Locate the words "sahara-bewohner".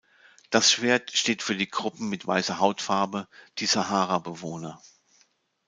3.67-4.81